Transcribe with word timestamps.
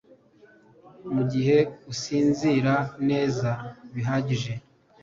Mu 1.13 1.21
gihe 1.31 1.57
usinzira 1.91 2.75
neza 3.09 3.49
bihagije 3.93 4.53